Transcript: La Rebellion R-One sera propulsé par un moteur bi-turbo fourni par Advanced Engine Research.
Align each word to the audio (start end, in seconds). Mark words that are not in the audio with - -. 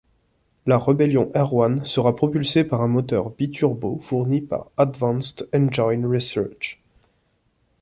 La 0.65 0.77
Rebellion 0.79 1.29
R-One 1.35 1.85
sera 1.85 2.15
propulsé 2.15 2.63
par 2.63 2.81
un 2.81 2.87
moteur 2.87 3.29
bi-turbo 3.29 3.99
fourni 3.99 4.41
par 4.41 4.71
Advanced 4.75 5.47
Engine 5.53 6.07
Research. 6.07 6.81